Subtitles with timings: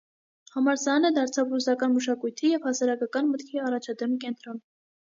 [0.55, 4.65] Համալսարանը դարձավ ռուսական մշակույթի և հասարակական մտքի առաջադեմ կենտրոն։